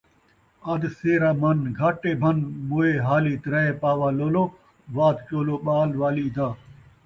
ادھ 0.71 0.87
سیرامن، 0.99 1.57
ڳاٹے 1.77 2.11
بھن 2.21 2.37
موئے 2.67 2.91
ہالی 3.05 3.35
ترائے 3.43 3.71
پاوا 3.81 4.09
لولو، 4.17 4.45
وات 4.95 5.17
چولو، 5.27 5.55
ٻال 5.65 5.89
والی 6.01 6.27
دا 6.35 6.47